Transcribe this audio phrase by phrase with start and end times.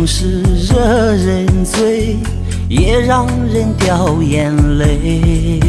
[0.00, 0.40] 总是
[0.72, 2.16] 惹人醉，
[2.70, 5.60] 也让人掉眼泪。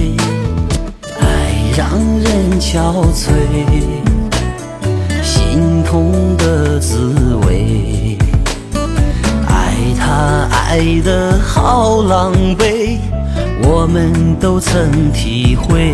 [1.20, 3.28] 爱让人憔悴，
[5.22, 7.14] 心痛的滋
[7.46, 8.18] 味。
[9.50, 13.00] 爱他爱得好狼狈，
[13.64, 15.94] 我们都曾体会。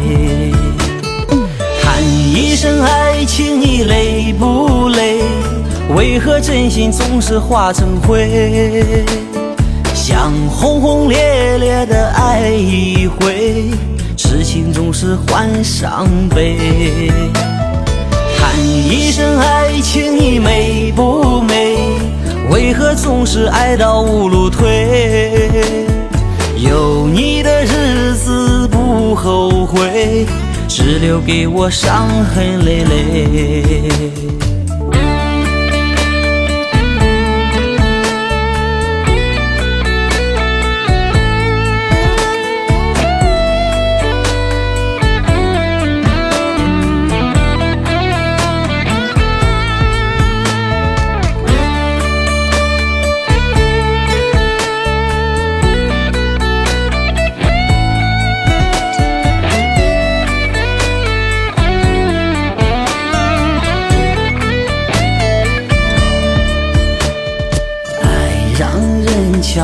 [1.81, 4.66] 叹一声爱情，你累不？
[6.17, 9.05] 为何真心总是化成灰？
[9.93, 13.69] 想轰轰烈烈的爱一回，
[14.17, 17.11] 痴情总是换伤悲。
[18.35, 21.77] 叹一声爱情，你美不美？
[22.49, 25.51] 为何总是爱到无路退？
[26.57, 30.25] 有你的日子不后悔，
[30.67, 33.91] 只留给我伤痕累累。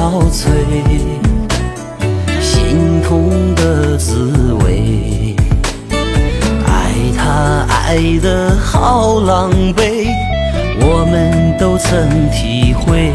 [0.04, 0.50] 憔悴，
[2.42, 5.34] 心痛的滋味。
[6.66, 10.10] 爱他爱得好狼狈，
[10.82, 13.14] 我们都曾体会。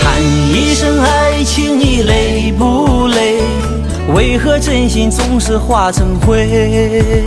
[0.00, 3.40] 喊一声爱情，你累不累？
[4.14, 7.24] 为何真心总是化成灰？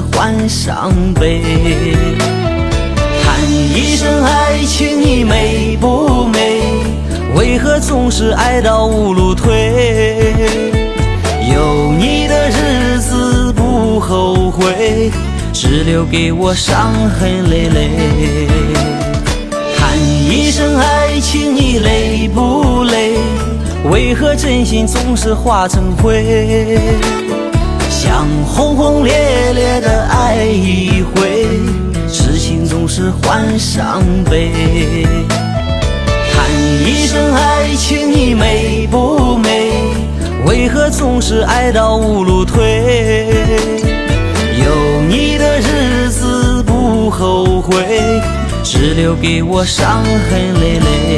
[0.00, 1.42] 换伤悲，
[3.24, 6.62] 喊一声爱情，你美不美？
[7.34, 10.34] 为何总是爱到无路退？
[11.52, 15.10] 有你的日子不后悔，
[15.52, 17.90] 只留给我伤痕累累。
[19.76, 23.18] 喊一声爱情，你累不累？
[23.90, 26.78] 为何真心总是化成灰？
[27.88, 29.12] 想轰轰烈
[29.54, 29.85] 烈的
[33.10, 34.52] 换伤悲。
[36.32, 36.50] 叹
[36.84, 39.72] 一声爱情，你美不美？
[40.44, 43.26] 为何总是爱到无路退？
[44.64, 48.20] 有你的日子不后悔，
[48.62, 51.15] 只留给我伤痕累累。